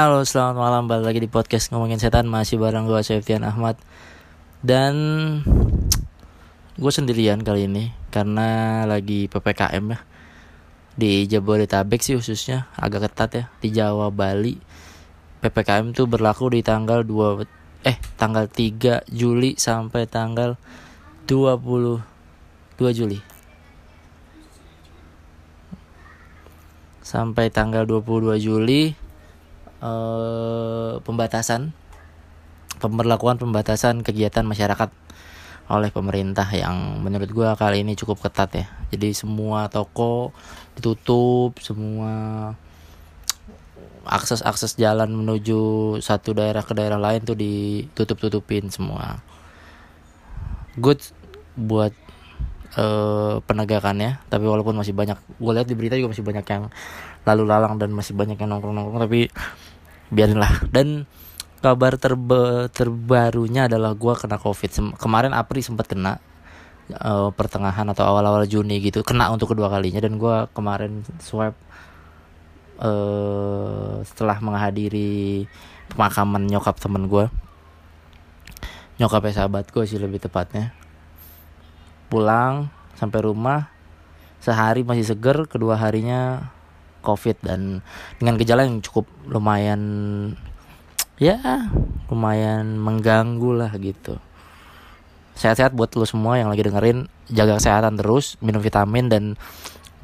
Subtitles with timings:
[0.00, 0.88] Halo, selamat malam.
[0.88, 3.76] Balik lagi di podcast ngomongin setan masih bareng gue Septian Ahmad.
[4.64, 4.96] Dan
[6.80, 10.00] gue sendirian kali ini karena lagi PPKM ya.
[10.96, 14.56] Di Jabodetabek sih khususnya agak ketat ya di Jawa Bali.
[15.44, 20.56] PPKM tuh berlaku di tanggal 2 eh tanggal 3 Juli sampai tanggal
[21.28, 22.00] 22
[22.96, 23.20] Juli.
[27.04, 29.09] Sampai tanggal 22 Juli
[29.80, 31.72] eh, pembatasan
[32.80, 34.88] pemberlakuan pembatasan kegiatan masyarakat
[35.70, 38.66] oleh pemerintah yang menurut gua kali ini cukup ketat ya.
[38.90, 40.34] Jadi semua toko
[40.74, 42.12] ditutup, semua
[44.02, 49.22] akses-akses jalan menuju satu daerah ke daerah lain tuh ditutup-tutupin semua.
[50.74, 51.04] Good
[51.54, 51.94] buat
[52.74, 56.64] uh, penegakannya, tapi walaupun masih banyak, gue lihat di berita juga masih banyak yang
[57.28, 59.30] lalu lalang dan masih banyak yang nongkrong-nongkrong, tapi
[60.10, 60.68] biarinlah.
[60.68, 61.06] Dan
[61.60, 64.70] kabar terba terbarunya adalah gue kena covid.
[64.70, 66.18] Sem kemarin April sempat kena
[66.98, 69.02] uh, pertengahan atau awal-awal Juni gitu.
[69.06, 71.54] Kena untuk kedua kalinya dan gue kemarin swab
[72.82, 75.46] uh, setelah menghadiri
[75.90, 77.26] pemakaman nyokap temen gue
[79.00, 80.76] nyokapnya sahabat gue sih lebih tepatnya.
[82.12, 82.68] Pulang
[83.00, 83.72] sampai rumah.
[84.44, 86.52] Sehari masih seger kedua harinya
[87.00, 87.84] covid dan
[88.20, 89.80] dengan gejala yang cukup lumayan
[91.20, 91.68] ya
[92.08, 94.16] lumayan mengganggu lah gitu.
[95.36, 99.24] Sehat-sehat buat lo semua yang lagi dengerin jaga kesehatan terus minum vitamin dan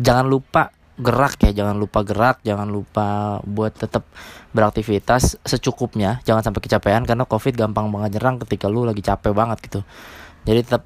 [0.00, 4.08] jangan lupa gerak ya jangan lupa gerak jangan lupa buat tetap
[4.56, 9.58] beraktivitas secukupnya jangan sampai kecapean karena covid gampang banget nyerang ketika lu lagi capek banget
[9.64, 9.80] gitu.
[10.46, 10.82] Jadi tetap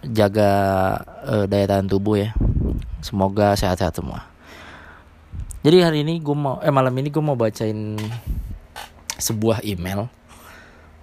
[0.00, 0.50] jaga
[1.28, 2.30] uh, daya tahan tubuh ya.
[3.04, 4.28] Semoga sehat-sehat semua
[5.60, 8.00] jadi hari ini gue mau eh malam ini gue mau bacain
[9.20, 10.08] sebuah email.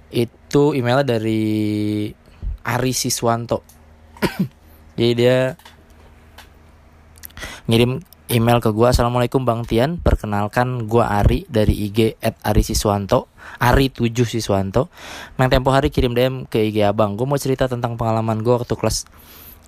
[0.09, 2.09] Itu emailnya dari
[2.65, 3.61] Ari Siswanto.
[4.97, 5.53] Jadi dia
[7.69, 8.01] ngirim
[8.33, 10.01] email ke gue Assalamualaikum Bang Tian.
[10.01, 13.29] Perkenalkan gue Ari dari IG at Ari Siswanto.
[13.61, 14.89] Ari 7 Siswanto.
[15.37, 17.13] Yang tempo hari kirim DM ke IG abang.
[17.13, 19.05] Gue mau cerita tentang pengalaman gue waktu kelas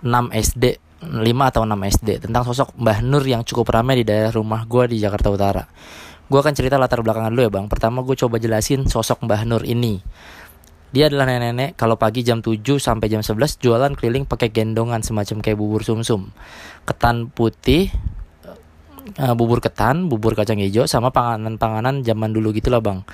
[0.01, 4.35] 6 SD 5 atau 6 SD tentang sosok Mbah Nur yang cukup ramai di daerah
[4.35, 5.63] rumah gue di Jakarta Utara.
[6.27, 7.65] Gue akan cerita latar belakangan dulu ya bang.
[7.71, 10.03] Pertama gue coba jelasin sosok Mbah Nur ini.
[10.89, 15.39] Dia adalah nenek-nenek kalau pagi jam 7 sampai jam 11 jualan keliling pakai gendongan semacam
[15.39, 16.33] kayak bubur sumsum.
[16.83, 17.93] Ketan putih,
[19.21, 23.05] uh, bubur ketan, bubur kacang hijau sama panganan-panganan zaman dulu gitu lah bang.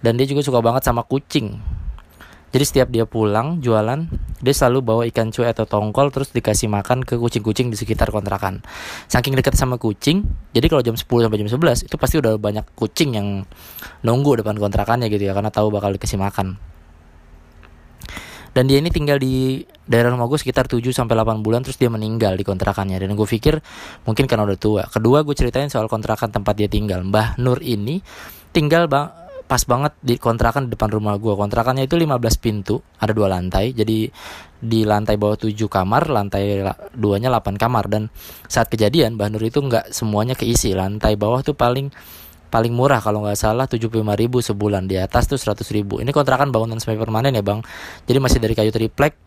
[0.00, 1.60] Dan dia juga suka banget sama kucing
[2.54, 4.06] jadi setiap dia pulang jualan,
[4.44, 8.60] dia selalu bawa ikan cuek atau tongkol terus dikasih makan ke kucing-kucing di sekitar kontrakan.
[9.08, 12.68] Saking dekat sama kucing, jadi kalau jam 10 sampai jam 11 itu pasti udah banyak
[12.76, 13.48] kucing yang
[14.04, 16.60] nunggu depan kontrakannya gitu ya karena tahu bakal dikasih makan.
[18.54, 21.90] Dan dia ini tinggal di daerah rumah gue sekitar 7 sampai 8 bulan terus dia
[21.90, 23.58] meninggal di kontrakannya dan gue pikir
[24.06, 24.82] mungkin karena udah tua.
[24.86, 27.02] Kedua gue ceritain soal kontrakan tempat dia tinggal.
[27.02, 27.98] Mbah Nur ini
[28.54, 33.28] tinggal bang pas banget di kontrakan depan rumah gue kontrakannya itu 15 pintu ada dua
[33.28, 33.76] lantai.
[33.76, 34.08] Jadi
[34.64, 36.64] di lantai bawah 7 kamar lantai
[36.96, 37.84] duanya 8 kamar.
[37.92, 38.08] Dan
[38.48, 40.72] saat kejadian Mbah Nur itu nggak semuanya keisi.
[40.72, 41.92] Lantai bawah tuh paling
[42.48, 44.88] paling murah kalau nggak salah 75 ribu sebulan.
[44.88, 46.00] Di atas tuh 100 ribu.
[46.00, 47.60] Ini kontrakan bangunan semi permanen ya bang.
[48.08, 49.20] Jadi masih dari kayu triplek.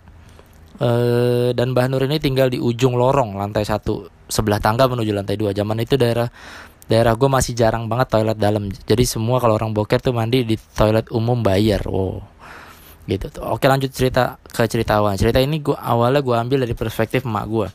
[0.77, 5.37] Uh, dan Mbah Nur ini tinggal di ujung lorong lantai satu sebelah tangga menuju lantai
[5.37, 5.53] dua.
[5.53, 6.29] Zaman itu daerah
[6.87, 8.71] daerah gue masih jarang banget toilet dalam.
[8.71, 11.83] Jadi semua kalau orang boker tuh mandi di toilet umum bayar.
[11.87, 12.23] Wow.
[13.07, 13.43] Gitu tuh.
[13.47, 15.15] Oke lanjut cerita ke cerita awal.
[15.15, 17.69] Cerita ini gue awalnya gue ambil dari perspektif emak gue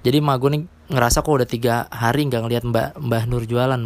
[0.00, 3.80] jadi emak gue nih ngerasa kok udah tiga hari nggak ngeliat mbak mbah Nur jualan.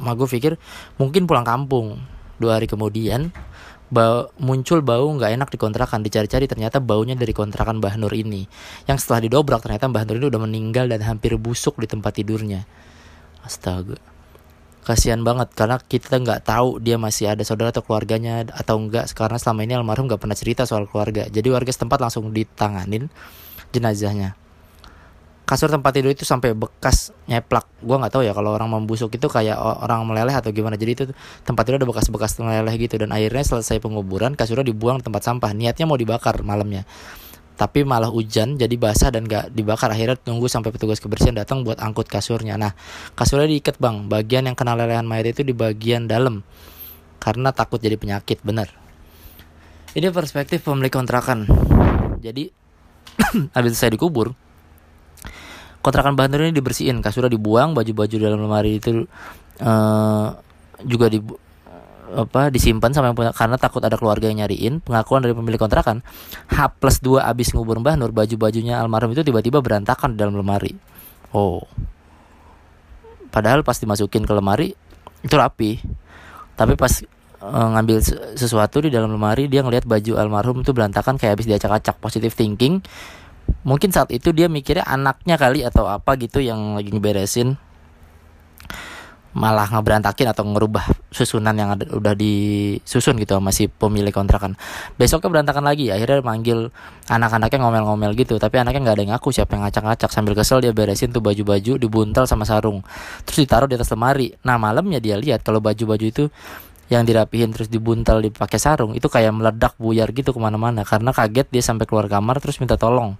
[0.00, 0.52] Emak gue pikir
[0.96, 2.00] mungkin pulang kampung.
[2.40, 3.28] Dua hari kemudian
[3.92, 8.48] bau, muncul bau nggak enak di kontrakan dicari-cari ternyata baunya dari kontrakan Mbah Nur ini.
[8.88, 12.64] Yang setelah didobrak ternyata Mbah Nur ini udah meninggal dan hampir busuk di tempat tidurnya
[13.44, 13.98] astaga.
[14.80, 19.36] Kasihan banget karena kita nggak tahu dia masih ada saudara atau keluarganya atau enggak karena
[19.36, 21.28] selama ini almarhum nggak pernah cerita soal keluarga.
[21.28, 23.12] Jadi warga setempat langsung ditanganin
[23.76, 24.40] jenazahnya.
[25.44, 27.66] Kasur tempat tidur itu sampai bekas nyeplak.
[27.82, 30.78] Gue nggak tahu ya kalau orang membusuk itu kayak orang meleleh atau gimana.
[30.78, 31.04] Jadi itu
[31.42, 33.02] tempat tidur ada bekas-bekas meleleh gitu.
[33.02, 35.50] Dan akhirnya selesai penguburan kasurnya dibuang tempat sampah.
[35.50, 36.86] Niatnya mau dibakar malamnya
[37.60, 39.92] tapi malah hujan jadi basah dan gak dibakar.
[39.92, 42.56] Akhirnya tunggu sampai petugas kebersihan datang buat angkut kasurnya.
[42.56, 42.72] Nah
[43.12, 44.08] kasurnya diikat bang.
[44.08, 46.40] Bagian yang kena lelehan mayat itu di bagian dalam.
[47.20, 48.80] Karena takut jadi penyakit bener
[49.94, 51.50] ini perspektif pemilik kontrakan.
[52.22, 52.46] Jadi
[53.56, 54.34] habis saya dikubur
[55.82, 57.02] kontrakan bahan ini dibersihin.
[57.02, 59.08] Kasurnya dibuang baju-baju dalam lemari itu
[59.64, 60.28] uh,
[60.84, 61.18] juga di
[62.16, 66.02] apa disimpan sama yang punya karena takut ada keluarga yang nyariin pengakuan dari pemilik kontrakan.
[66.50, 70.74] H plus 2 abis ngubur Mbah Nur baju-bajunya almarhum itu tiba-tiba berantakan di dalam lemari.
[71.30, 71.62] Oh.
[73.30, 74.74] Padahal pas dimasukin ke lemari
[75.22, 75.78] itu rapi.
[76.58, 76.90] Tapi pas
[77.40, 78.02] uh, ngambil
[78.34, 82.82] sesuatu di dalam lemari dia ngelihat baju almarhum itu berantakan kayak habis diacak-acak positive thinking.
[83.62, 87.69] Mungkin saat itu dia mikirnya anaknya kali atau apa gitu yang lagi ngeberesin
[89.30, 94.58] malah ngeberantakin atau ngerubah susunan yang ada, udah disusun gitu sama si pemilik kontrakan.
[94.98, 96.74] Besoknya berantakan lagi akhirnya manggil
[97.06, 100.10] anak-anaknya ngomel-ngomel gitu tapi anaknya nggak ada yang ngaku siapa yang ngacak-ngacak.
[100.10, 102.82] Sambil kesel dia beresin tuh baju-baju dibuntel sama sarung
[103.22, 104.34] terus ditaruh di atas lemari.
[104.42, 106.26] Nah malamnya dia lihat kalau baju-baju itu
[106.90, 111.46] yang dirapihin terus dibuntel dipakai sarung itu kayak meledak buyar gitu ke mana-mana karena kaget
[111.54, 113.14] dia sampai keluar kamar terus minta tolong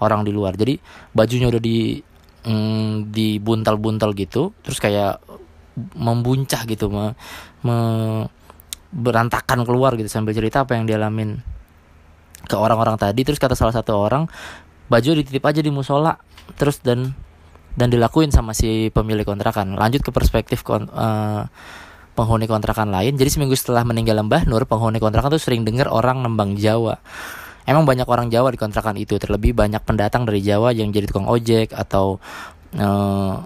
[0.00, 0.56] orang di luar.
[0.56, 0.80] Jadi
[1.12, 2.00] bajunya udah di
[2.44, 5.20] mm, dibuntal-buntal gitu terus kayak
[5.98, 7.18] membuncah gitu me,
[7.66, 7.76] me,
[8.94, 11.42] berantakan keluar gitu sambil cerita apa yang dialamin
[12.46, 13.26] ke orang-orang tadi.
[13.26, 14.30] Terus kata salah satu orang
[14.86, 16.14] baju dititip aja di musola.
[16.54, 17.10] Terus dan
[17.74, 19.74] dan dilakuin sama si pemilik kontrakan.
[19.74, 21.50] Lanjut ke perspektif kon, uh,
[22.14, 23.18] penghuni kontrakan lain.
[23.18, 27.02] Jadi seminggu setelah meninggal Mbah Nur penghuni kontrakan tuh sering dengar orang nembang Jawa
[27.64, 31.24] Emang banyak orang Jawa di kontrakan itu, terlebih banyak pendatang dari Jawa yang jadi tukang
[31.24, 32.20] ojek atau
[32.76, 33.40] uh,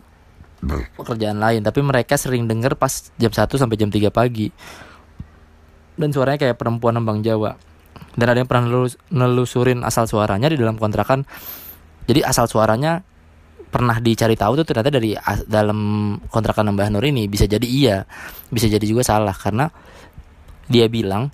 [0.98, 1.62] pekerjaan lain.
[1.62, 4.50] Tapi mereka sering denger pas jam 1 sampai jam 3 pagi.
[5.94, 7.54] Dan suaranya kayak perempuan nembang Jawa.
[8.18, 8.66] Dan ada yang pernah
[9.10, 11.22] nelusurin asal suaranya di dalam kontrakan.
[12.10, 13.02] Jadi asal suaranya
[13.68, 15.14] pernah dicari tahu tuh ternyata dari
[15.46, 15.78] dalam
[16.26, 17.30] kontrakan Mbah Nur ini.
[17.30, 18.02] Bisa jadi iya
[18.50, 19.34] bisa jadi juga salah.
[19.34, 19.70] Karena
[20.66, 21.30] dia bilang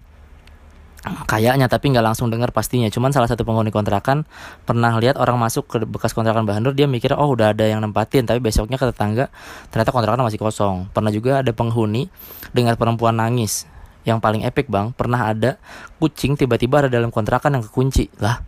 [1.05, 2.89] kayaknya tapi nggak langsung dengar pastinya.
[2.89, 4.25] Cuman salah satu penghuni kontrakan
[4.65, 8.25] pernah lihat orang masuk ke bekas kontrakan Mbah dia mikir oh udah ada yang nempatin.
[8.25, 9.29] Tapi besoknya ke tetangga
[9.69, 10.89] ternyata kontrakan masih kosong.
[10.91, 12.09] Pernah juga ada penghuni
[12.57, 13.69] dengar perempuan nangis.
[14.05, 15.57] Yang paling epic bang pernah ada
[16.01, 18.09] kucing tiba-tiba ada dalam kontrakan yang kekunci.
[18.21, 18.41] Lah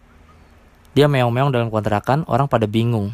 [0.97, 3.13] dia meong-meong dalam kontrakan orang pada bingung.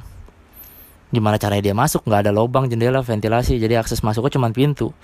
[1.13, 2.07] Gimana caranya dia masuk?
[2.07, 3.59] Nggak ada lubang jendela ventilasi.
[3.59, 4.95] Jadi akses masuknya cuma pintu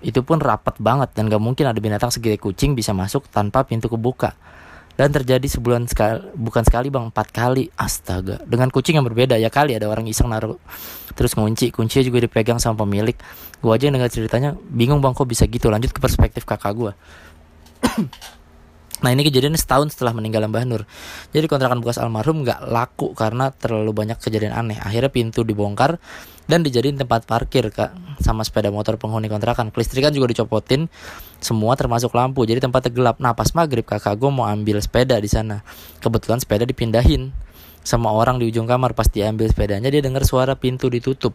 [0.00, 3.88] itu pun rapat banget dan gak mungkin ada binatang segede kucing bisa masuk tanpa pintu
[3.92, 4.36] kebuka.
[5.00, 7.72] Dan terjadi sebulan sekali, bukan sekali bang, empat kali.
[7.72, 10.60] Astaga, dengan kucing yang berbeda ya kali ada orang iseng naruh
[11.16, 13.16] terus ngunci, kuncinya juga dipegang sama pemilik.
[13.64, 15.72] Gua aja yang dengar ceritanya bingung bang kok bisa gitu.
[15.72, 16.92] Lanjut ke perspektif kakak gua.
[19.00, 20.82] Nah ini kejadian setahun setelah meninggal Mbah Nur.
[21.32, 24.76] Jadi kontrakan bekas almarhum gak laku karena terlalu banyak kejadian aneh.
[24.76, 25.96] Akhirnya pintu dibongkar
[26.44, 29.72] dan dijadiin tempat parkir kak sama sepeda motor penghuni kontrakan.
[29.72, 30.90] Kelistrikan juga dicopotin
[31.40, 35.30] semua termasuk lampu jadi tempatnya gelap nah pas maghrib kakak gue mau ambil sepeda di
[35.30, 35.64] sana.
[36.02, 37.32] Kebetulan sepeda dipindahin
[37.80, 38.92] sama orang di ujung kamar.
[38.92, 41.32] Pas dia ambil sepedanya dia dengar suara pintu ditutup.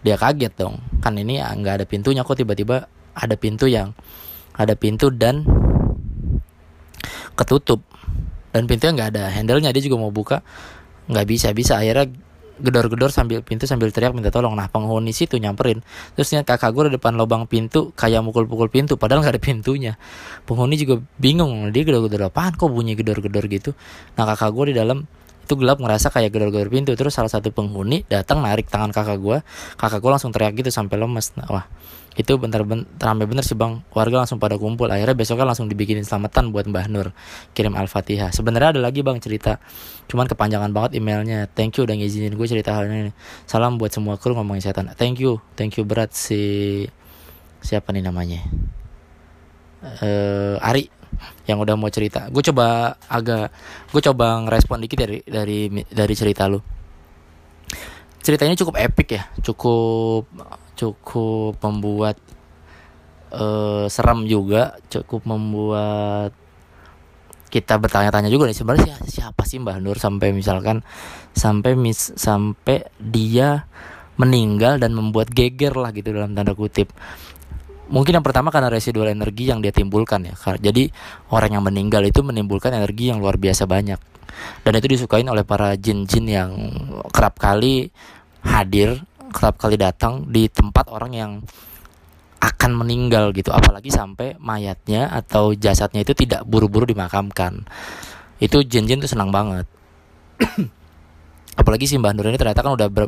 [0.00, 0.80] Dia kaget dong.
[1.04, 3.92] Kan ini nggak ada pintunya kok tiba-tiba ada pintu yang
[4.54, 5.42] ada pintu dan
[7.34, 7.82] ketutup.
[8.54, 10.40] Dan pintunya nggak ada handle-nya dia juga mau buka.
[11.10, 12.08] Nggak bisa bisa akhirnya
[12.54, 14.54] gedor-gedor sambil pintu sambil teriak minta tolong.
[14.54, 15.82] Nah penghuni situ nyamperin.
[16.14, 19.92] Terus terusnya kakak gue di depan lubang pintu kayak mukul-pukul pintu padahal nggak ada pintunya.
[20.46, 23.74] Penghuni juga bingung dia gedor-gedor apaan kok bunyi gedor-gedor gitu.
[24.14, 25.02] Nah kakak gue di dalam
[25.44, 26.96] itu gelap ngerasa kayak gedor-gedor pintu.
[26.96, 29.38] Terus salah satu penghuni datang narik tangan kakak gue
[29.76, 31.36] kakak gue langsung teriak gitu sampai lemes.
[31.36, 31.64] Nah wah
[32.14, 33.84] itu bentar ben ramai bener sih bang.
[33.92, 34.88] Warga langsung pada kumpul.
[34.88, 37.12] Akhirnya besoknya langsung dibikinin selamatan buat Mbah Nur
[37.52, 38.32] kirim al-fatihah.
[38.32, 39.60] Sebenarnya ada lagi bang cerita.
[40.08, 41.50] Cuman kepanjangan banget emailnya.
[41.52, 43.12] Thank you udah ngizinin gue cerita hal ini.
[43.44, 44.88] Salam buat semua kru ngomongin setan.
[44.96, 45.42] Thank you.
[45.58, 46.86] Thank you berat si
[47.60, 48.40] siapa nih namanya?
[49.84, 50.88] Uh, Ari
[51.48, 52.28] yang udah mau cerita.
[52.32, 53.52] Gue coba agak
[53.90, 56.60] gue coba ngerespon dikit dari dari dari cerita lu.
[58.24, 59.22] Ceritanya cukup epic ya.
[59.44, 60.28] Cukup
[60.74, 62.16] cukup membuat
[63.34, 64.78] uh, seram juga.
[64.88, 66.32] Cukup membuat
[67.54, 70.00] kita bertanya-tanya juga nih sebenarnya siapa sih Mbah Nur?
[70.00, 70.82] Sampai misalkan
[71.36, 73.70] sampai mis sampai dia
[74.18, 76.90] meninggal dan membuat geger lah gitu dalam tanda kutip
[77.90, 80.88] mungkin yang pertama karena residual energi yang dia timbulkan ya jadi
[81.28, 84.00] orang yang meninggal itu menimbulkan energi yang luar biasa banyak.
[84.66, 86.50] Dan itu disukain oleh para jin-jin yang
[87.14, 87.88] kerap kali
[88.44, 88.98] hadir
[89.34, 91.32] kerap kali datang di tempat orang yang
[92.38, 93.50] akan meninggal gitu.
[93.50, 97.64] Apalagi sampai mayatnya atau jasadnya itu tidak buru-buru dimakamkan.
[98.38, 99.66] Itu jin-jin tuh senang banget.
[101.60, 103.06] Apalagi si Mbah Nur ini ternyata kan udah ber,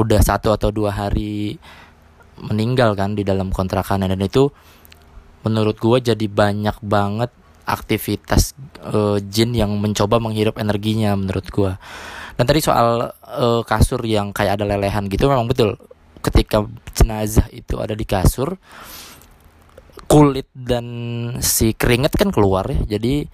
[0.00, 1.60] udah satu atau dua hari
[2.40, 4.48] meninggal kan di dalam kontrakan dan itu
[5.42, 7.30] menurut gue jadi banyak banget
[7.66, 11.72] aktivitas uh, jin yang mencoba menghirup energinya menurut gue
[12.36, 15.76] dan tadi soal uh, kasur yang kayak ada lelehan gitu memang betul.
[16.22, 18.56] Ketika jenazah itu ada di kasur
[20.06, 20.86] kulit dan
[21.40, 22.98] si keringet kan keluar ya.
[22.98, 23.26] Jadi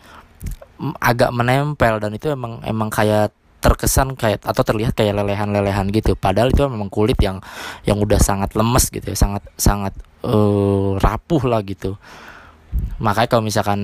[1.02, 6.14] agak menempel dan itu emang emang kayak terkesan kayak atau terlihat kayak lelehan-lelehan gitu.
[6.14, 7.42] Padahal itu memang kulit yang
[7.84, 11.98] yang udah sangat lemes gitu ya sangat sangat uh, rapuh lah gitu.
[12.98, 13.80] Makanya kalau misalkan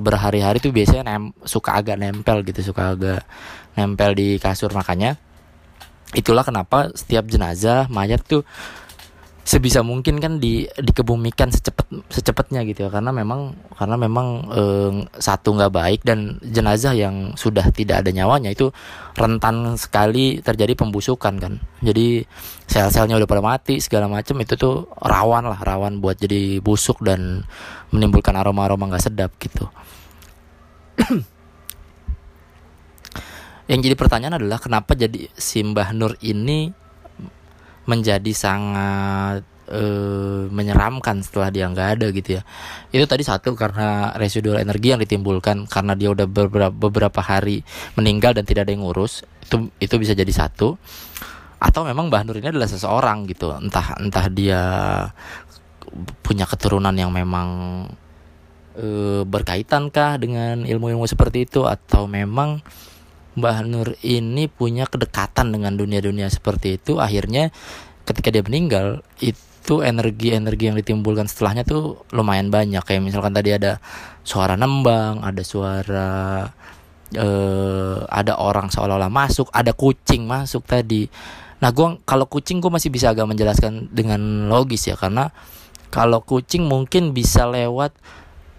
[0.00, 3.22] berhari-hari tuh biasanya nem suka agak nempel gitu suka agak
[3.76, 4.72] nempel di kasur.
[4.72, 5.16] Makanya
[6.14, 8.46] itulah kenapa setiap jenazah mayat tuh
[9.44, 12.90] sebisa mungkin kan di dikebumikan secepat secepatnya gitu ya.
[12.90, 18.50] Karena memang karena memang eh, satu nggak baik dan jenazah yang sudah tidak ada nyawanya
[18.56, 18.72] itu
[19.14, 21.60] rentan sekali terjadi pembusukan kan.
[21.84, 22.24] Jadi
[22.64, 27.44] sel-selnya udah pada mati segala macam itu tuh rawan lah rawan buat jadi busuk dan
[27.92, 29.68] menimbulkan aroma-aroma nggak sedap gitu.
[33.64, 36.83] Yang jadi pertanyaan adalah kenapa jadi Simbah Nur ini
[37.84, 42.42] menjadi sangat uh, menyeramkan setelah dia nggak ada gitu ya.
[42.92, 47.64] Itu tadi satu karena residual energi yang ditimbulkan karena dia udah beberapa, beberapa hari
[47.96, 50.76] meninggal dan tidak ada yang ngurus itu itu bisa jadi satu.
[51.64, 54.60] Atau memang Mbah Nur ini adalah seseorang gitu entah entah dia
[56.20, 57.48] punya keturunan yang memang
[58.76, 62.60] uh, berkaitankah dengan ilmu-ilmu seperti itu atau memang
[63.34, 67.02] Mbah Nur ini punya kedekatan dengan dunia-dunia seperti itu.
[67.02, 67.50] Akhirnya
[68.06, 72.82] ketika dia meninggal itu energi-energi yang ditimbulkan setelahnya tuh lumayan banyak.
[72.86, 73.82] Kayak misalkan tadi ada
[74.22, 76.10] suara nembang ada suara
[77.12, 81.10] eh, ada orang seolah-olah masuk ada kucing masuk tadi.
[81.58, 85.32] Nah gua kalau kucing gue masih bisa agak menjelaskan dengan logis ya karena
[85.88, 87.94] kalau kucing mungkin bisa lewat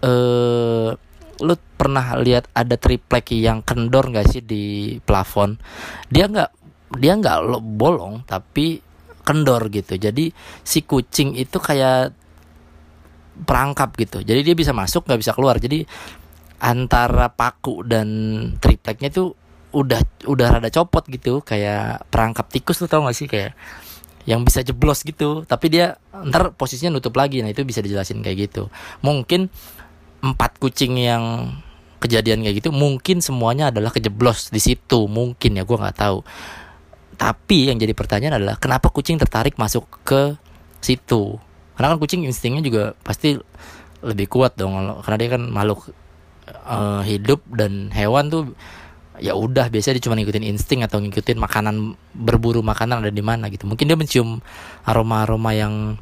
[0.04, 0.96] eh
[1.42, 5.60] lu pernah lihat ada triplek yang kendor gak sih di plafon?
[6.08, 6.50] Dia nggak
[6.96, 7.38] dia nggak
[7.76, 8.80] bolong tapi
[9.26, 9.98] kendor gitu.
[9.98, 10.30] Jadi
[10.62, 12.14] si kucing itu kayak
[13.42, 14.22] perangkap gitu.
[14.22, 15.58] Jadi dia bisa masuk nggak bisa keluar.
[15.58, 15.82] Jadi
[16.62, 18.08] antara paku dan
[18.62, 19.34] tripleknya itu
[19.74, 20.00] udah
[20.30, 21.42] udah rada copot gitu.
[21.42, 23.26] Kayak perangkap tikus lu tau gak sih?
[23.26, 23.58] Kayak
[24.24, 25.42] yang bisa jeblos gitu.
[25.42, 27.42] Tapi dia ntar posisinya nutup lagi.
[27.42, 28.70] Nah itu bisa dijelasin kayak gitu.
[29.02, 29.50] Mungkin
[30.32, 31.54] empat kucing yang
[32.02, 35.06] kejadian kayak gitu mungkin semuanya adalah kejeblos di situ.
[35.06, 36.22] Mungkin ya gue nggak tahu.
[37.16, 40.36] Tapi yang jadi pertanyaan adalah kenapa kucing tertarik masuk ke
[40.84, 41.40] situ?
[41.76, 43.40] Karena kan kucing instingnya juga pasti
[44.04, 44.76] lebih kuat dong.
[45.00, 45.90] Karena dia kan makhluk
[46.68, 48.52] uh, hidup dan hewan tuh
[49.16, 53.48] ya udah biasanya dia cuma ngikutin insting atau ngikutin makanan berburu makanan ada di mana
[53.48, 53.64] gitu.
[53.64, 54.44] Mungkin dia mencium
[54.84, 55.96] aroma aroma yang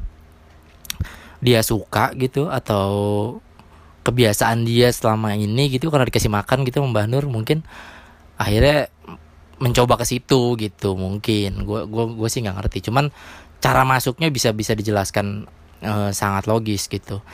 [1.39, 2.87] dia suka gitu atau
[4.05, 7.65] kebiasaan dia selama ini gitu karena dikasih makan gitu Mbah Nur mungkin
[8.37, 8.93] akhirnya
[9.57, 11.65] mencoba ke situ gitu mungkin.
[11.65, 12.91] Gue gua gue sih nggak ngerti.
[12.91, 13.09] Cuman
[13.63, 15.47] cara masuknya bisa bisa dijelaskan
[15.81, 17.25] uh, sangat logis gitu.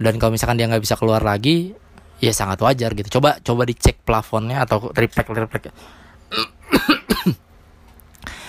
[0.00, 1.76] Dan kalau misalkan dia nggak bisa keluar lagi
[2.18, 3.20] ya sangat wajar gitu.
[3.20, 5.70] Coba coba dicek plafonnya atau triplek triplek.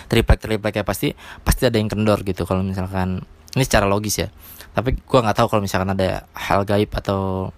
[0.09, 1.13] Triplek triplek ya pasti
[1.45, 3.21] pasti ada yang kendor gitu kalau misalkan.
[3.49, 4.29] Ini secara logis ya.
[4.73, 7.49] Tapi gue nggak tahu kalau misalkan ada hal gaib atau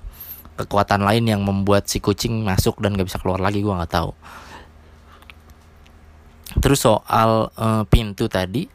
[0.59, 4.11] kekuatan lain yang membuat si kucing masuk dan gak bisa keluar lagi gue nggak tahu.
[6.59, 8.67] Terus soal uh, pintu tadi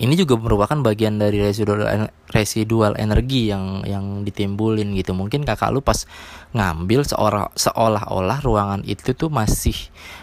[0.00, 5.12] ini juga merupakan bagian dari residual residual energi yang yang ditimbulin gitu.
[5.12, 6.08] Mungkin kakak lu pas
[6.56, 9.76] ngambil seolah seolah-olah ruangan itu tuh masih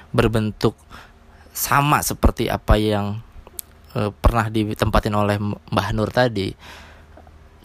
[0.09, 0.73] berbentuk
[1.53, 3.21] sama seperti apa yang
[3.93, 6.57] uh, pernah ditempatin oleh Mbah Nur tadi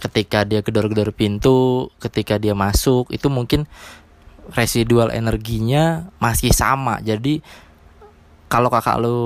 [0.02, 3.70] ketika dia gedor-gedor pintu, ketika dia masuk itu mungkin
[4.50, 6.98] residual energinya masih sama.
[6.98, 7.38] Jadi
[8.50, 9.18] kalau kakak lu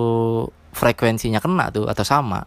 [0.76, 2.44] frekuensinya kena tuh atau sama,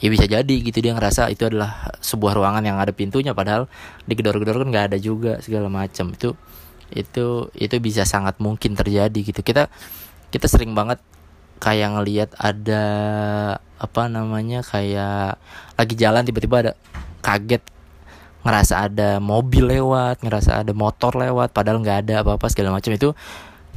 [0.00, 3.68] ya bisa jadi gitu dia ngerasa itu adalah sebuah ruangan yang ada pintunya padahal
[4.04, 6.36] digedor-gedor kan nggak ada juga segala macam itu
[6.90, 9.72] itu itu bisa sangat mungkin terjadi gitu kita
[10.28, 10.98] kita sering banget
[11.60, 12.84] kayak ngelihat ada
[13.76, 15.36] apa namanya kayak
[15.76, 16.72] lagi jalan tiba-tiba ada
[17.20, 17.62] kaget
[18.40, 23.12] ngerasa ada mobil lewat ngerasa ada motor lewat padahal nggak ada apa-apa segala macam itu.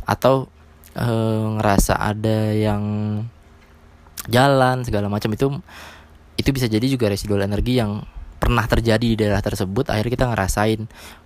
[0.08, 0.48] Atau
[0.96, 1.08] e,
[1.60, 2.84] ngerasa ada yang
[4.32, 5.52] jalan segala macam itu
[6.40, 8.08] itu bisa jadi juga residual energi yang
[8.40, 10.82] pernah terjadi di daerah tersebut akhirnya kita ngerasain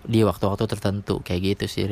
[0.06, 1.86] di waktu-waktu tertentu kayak gitu sih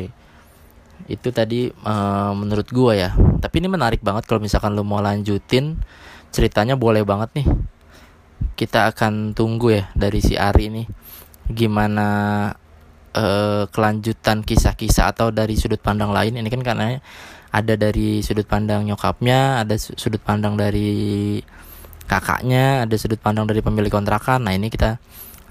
[1.05, 1.93] itu tadi e,
[2.33, 3.09] menurut gua ya.
[3.13, 5.77] Tapi ini menarik banget kalau misalkan lo mau lanjutin
[6.33, 7.47] ceritanya boleh banget nih
[8.55, 10.83] kita akan tunggu ya dari si Ari ini
[11.51, 12.07] gimana
[13.13, 16.39] uh, kelanjutan kisah-kisah atau dari sudut pandang lain.
[16.39, 16.97] Ini kan karena
[17.51, 21.39] ada dari sudut pandang nyokapnya ada sudut pandang dari
[22.05, 24.47] kakaknya ada sudut pandang dari pemilik kontrakan.
[24.47, 24.97] Nah ini kita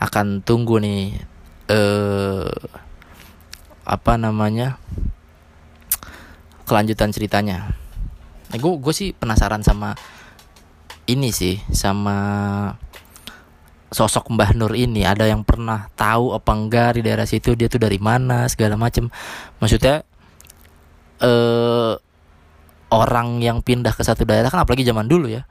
[0.01, 1.17] akan tunggu nih
[1.71, 2.51] eh
[3.85, 4.81] apa namanya
[6.65, 7.77] kelanjutan ceritanya.
[8.49, 9.93] Nah, gue gue sih penasaran sama
[11.05, 12.17] ini sih sama
[13.95, 17.79] sosok Mbah Nur ini ada yang pernah tahu apa enggak di daerah situ dia tuh
[17.79, 19.07] dari mana segala macem.
[19.63, 20.03] Maksudnya
[21.23, 21.95] eh
[22.91, 25.47] orang yang pindah ke satu daerah kan apalagi zaman dulu ya.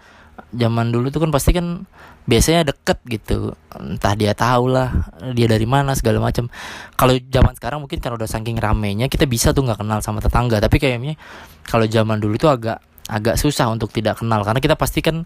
[0.51, 1.88] Zaman dulu tuh kan pasti kan
[2.27, 3.55] biasanya deket gitu.
[3.79, 4.91] Entah dia tahu lah
[5.31, 6.51] dia dari mana segala macam
[7.00, 10.59] kalau zaman sekarang mungkin kan udah saking ramenya kita bisa tuh nggak kenal sama tetangga.
[10.59, 11.15] Tapi kayaknya
[11.63, 14.43] kalau zaman dulu tuh agak agak susah untuk tidak kenal.
[14.43, 15.23] Karena kita pasti kan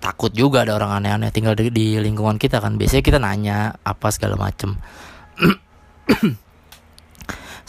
[0.00, 1.30] takut juga ada orang aneh-aneh.
[1.30, 2.80] Tinggal di, di lingkungan kita kan.
[2.80, 4.80] Biasanya kita nanya apa segala macem.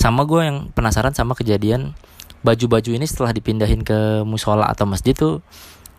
[0.01, 1.93] Sama gue yang penasaran sama kejadian
[2.41, 5.45] baju-baju ini setelah dipindahin ke musola atau masjid tuh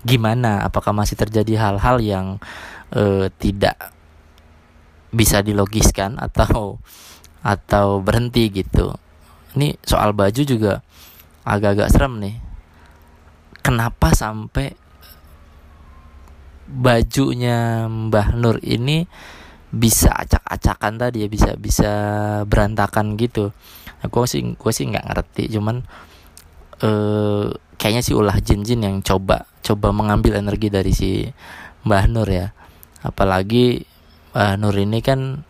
[0.03, 0.67] gimana?
[0.67, 2.27] Apakah masih terjadi hal-hal yang
[2.91, 3.79] uh, tidak
[5.15, 6.83] bisa dilogiskan atau
[7.47, 8.99] atau berhenti gitu?
[9.55, 10.83] Ini soal baju juga
[11.47, 12.37] agak-agak serem nih.
[13.63, 14.75] Kenapa sampai
[16.73, 19.05] bajunya Mbah Nur ini
[19.73, 21.93] bisa acak-acakan tadi ya bisa bisa
[22.49, 23.53] berantakan gitu.
[24.03, 25.85] Aku nah, sih gue sih nggak ngerti cuman
[26.81, 31.29] eh, kayaknya sih ulah jin-jin yang coba coba mengambil energi dari si
[31.85, 32.57] Mbah Nur ya.
[33.05, 33.85] Apalagi
[34.33, 35.45] Mbah Nur ini kan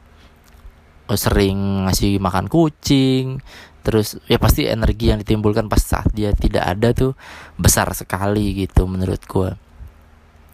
[1.13, 3.43] sering ngasih makan kucing
[3.83, 7.13] terus ya pasti energi yang ditimbulkan pas saat dia tidak ada tuh
[7.59, 9.51] besar sekali gitu menurut gue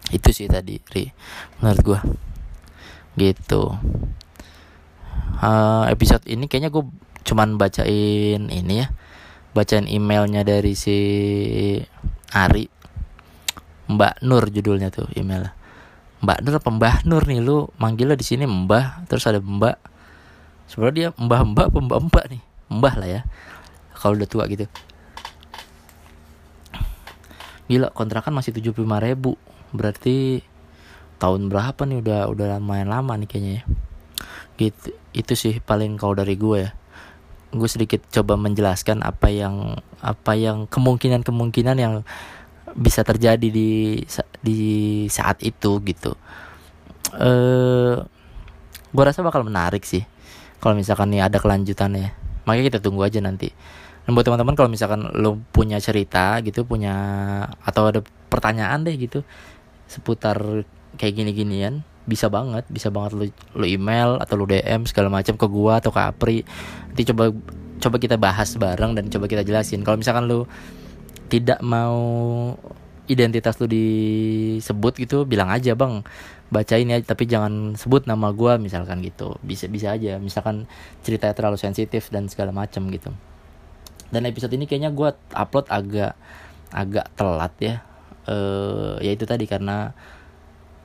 [0.09, 1.09] itu sih tadi Ri
[1.61, 1.99] menurut gue
[3.19, 3.75] gitu.
[5.39, 6.83] Uh, episode ini kayaknya gue
[7.27, 8.87] cuman bacain ini ya.
[9.51, 10.97] Bacain emailnya dari si
[12.31, 12.71] Ari.
[13.89, 15.49] Mbak Nur judulnya tuh email
[16.21, 17.41] Mbak Nur apa Mbah Nur nih?
[17.41, 19.77] Lu manggilnya di sini Mbah terus ada Mbak.
[20.69, 22.41] Sebenarnya dia Mbah Mbak apa Mbak Mbak nih?
[22.69, 23.21] Mbah lah ya
[23.99, 24.69] kalau udah tua gitu.
[27.69, 29.35] Gila kontrakan masih 75 ribu
[29.75, 30.41] berarti
[31.19, 33.63] tahun berapa nih udah udah lumayan lama nih kayaknya ya?
[34.57, 36.71] Gitu itu sih paling kalau dari gue ya.
[37.49, 41.93] Gue sedikit coba menjelaskan apa yang apa yang kemungkinan kemungkinan yang
[42.77, 43.99] bisa terjadi di
[44.39, 44.59] di
[45.09, 46.13] saat itu gitu.
[47.17, 47.95] Eh
[48.89, 50.01] gue rasa bakal menarik sih
[50.61, 52.13] kalau misalkan nih ada kelanjutannya.
[52.45, 53.51] Makanya kita tunggu aja nanti.
[54.05, 56.95] Dan buat teman-teman kalau misalkan lo punya cerita gitu punya
[57.61, 59.21] atau ada pertanyaan deh gitu
[59.89, 60.63] seputar
[60.95, 65.45] kayak gini-ginian bisa banget bisa banget lu, lu email atau lu DM segala macam ke
[65.45, 66.37] gua atau ke Apri.
[66.89, 67.29] Nanti coba
[67.79, 69.85] coba kita bahas bareng dan coba kita jelasin.
[69.85, 70.49] Kalau misalkan lu
[71.29, 72.01] tidak mau
[73.05, 76.05] identitas lu disebut gitu bilang aja bang
[76.49, 79.37] bacain ya tapi jangan sebut nama gua misalkan gitu.
[79.45, 80.17] Bisa bisa aja.
[80.17, 80.65] Misalkan
[81.05, 83.13] ceritanya terlalu sensitif dan segala macam gitu.
[84.09, 86.17] Dan episode ini kayaknya gua upload agak
[86.73, 87.75] agak telat ya
[88.29, 89.97] uh, ya itu tadi karena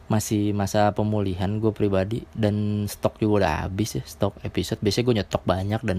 [0.08, 4.80] masih masa pemulihan gue pribadi dan stok juga udah habis ya stok episode.
[4.80, 5.98] Biasanya gue nyetok banyak dan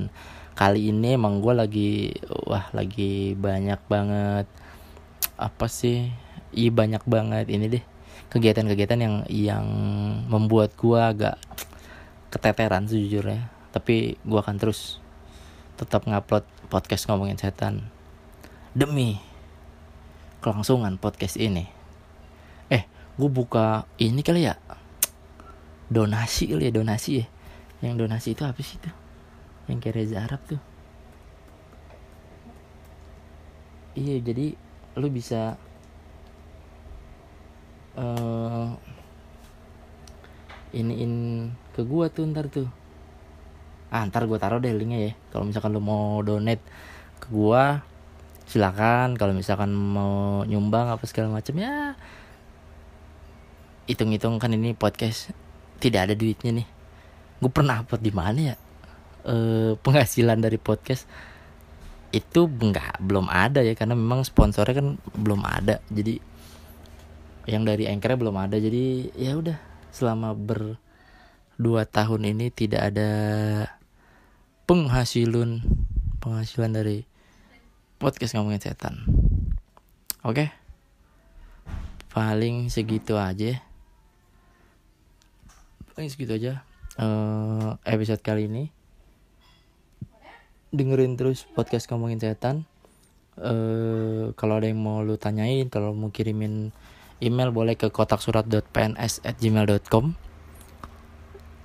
[0.58, 1.92] kali ini emang gue lagi
[2.50, 4.48] wah lagi banyak banget
[5.36, 6.16] apa sih
[6.56, 7.84] iya banyak banget ini deh
[8.32, 9.66] kegiatan-kegiatan yang yang
[10.32, 11.36] membuat gue agak
[12.32, 13.48] keteteran sejujurnya.
[13.72, 15.00] Tapi gue akan terus
[15.76, 17.92] tetap ngupload podcast ngomongin setan.
[18.76, 19.35] Demi
[20.46, 21.66] kelangsungan podcast ini.
[22.70, 22.86] Eh
[23.18, 24.62] gue buka ini kali ya.
[25.90, 27.26] Donasi kali ya donasi ya.
[27.82, 28.94] Yang donasi itu sih tuh
[29.66, 30.62] yang kayak Reza Arab tuh.
[33.96, 34.54] Iya jadi
[35.00, 35.56] lu bisa
[37.96, 38.70] uh,
[40.76, 41.14] iniin
[41.74, 42.68] ke gua tuh ntar tuh.
[43.90, 45.14] Ah ntar gue taruh deh linknya ya.
[45.32, 46.62] Kalau misalkan lu mau donate
[47.24, 47.82] ke gua
[48.46, 51.98] silakan kalau misalkan mau nyumbang apa segala macam ya
[53.86, 55.30] hitung-hitung kan ini podcast
[55.78, 56.68] tidak ada duitnya nih.
[57.42, 58.56] Gue pernah upload di mana ya?
[59.26, 59.36] E,
[59.78, 61.06] penghasilan dari podcast
[62.14, 65.82] itu enggak belum ada ya karena memang sponsornya kan belum ada.
[65.94, 66.18] Jadi
[67.46, 68.58] yang dari anchor belum ada.
[68.58, 69.58] Jadi ya udah
[69.94, 70.82] selama ber
[71.56, 73.12] dua tahun ini tidak ada
[74.66, 75.62] penghasilan
[76.20, 77.06] penghasilan dari
[78.06, 79.02] podcast ngomongin setan.
[80.22, 80.46] Oke.
[80.46, 80.54] Okay?
[82.14, 83.66] Paling segitu aja.
[85.98, 86.62] Paling segitu aja
[87.02, 88.70] uh, episode kali ini.
[90.70, 92.70] Dengerin terus podcast ngomongin setan.
[93.42, 96.70] Uh, kalau ada yang mau lu tanyain, kalau mau kirimin
[97.26, 100.06] email boleh ke kotaksurat.pns@gmail.com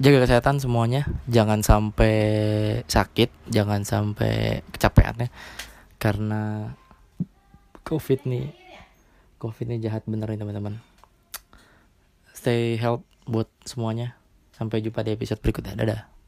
[0.01, 2.17] jaga kesehatan semuanya jangan sampai
[2.89, 5.31] sakit jangan sampai kecapean ya
[6.01, 6.73] karena
[7.85, 8.51] covid nih.
[9.37, 10.81] Covid nih jahat bener nih teman-teman.
[12.33, 14.17] Stay health buat semuanya.
[14.57, 15.77] Sampai jumpa di episode berikutnya.
[15.77, 16.20] Dadah